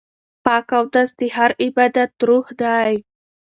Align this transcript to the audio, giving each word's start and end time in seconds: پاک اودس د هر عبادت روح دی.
پاک 0.45 0.67
اودس 0.77 1.09
د 1.19 1.21
هر 1.35 1.51
عبادت 1.63 2.11
روح 2.29 2.47
دی. 2.61 2.93